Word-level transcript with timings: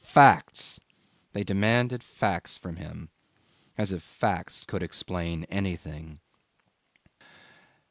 Facts! 0.03 0.79
They 1.33 1.43
demanded 1.43 2.01
facts 2.03 2.57
from 2.57 2.77
him, 2.77 3.11
as 3.77 3.91
if 3.91 4.01
facts 4.01 4.65
could 4.65 4.81
explain 4.81 5.43
anything! 5.43 6.19